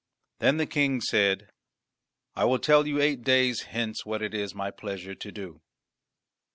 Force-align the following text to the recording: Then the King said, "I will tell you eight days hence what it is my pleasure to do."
Then 0.39 0.57
the 0.57 0.65
King 0.65 0.99
said, 0.99 1.51
"I 2.35 2.43
will 2.45 2.57
tell 2.57 2.87
you 2.87 2.99
eight 2.99 3.21
days 3.21 3.65
hence 3.69 4.03
what 4.03 4.23
it 4.23 4.33
is 4.33 4.55
my 4.55 4.71
pleasure 4.71 5.13
to 5.13 5.31
do." 5.31 5.61